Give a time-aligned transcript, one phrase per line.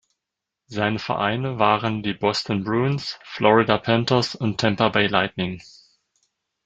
[0.65, 5.61] Seine Vereine waren die Boston Bruins, Florida Panthers und Tampa Bay Lightning.